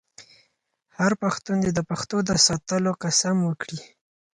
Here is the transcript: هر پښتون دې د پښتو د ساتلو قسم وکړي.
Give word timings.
هر 0.97 1.11
پښتون 1.23 1.57
دې 1.63 1.71
د 1.75 1.79
پښتو 1.89 2.17
د 2.27 2.29
ساتلو 2.47 2.91
قسم 3.03 3.37
وکړي. 3.43 3.79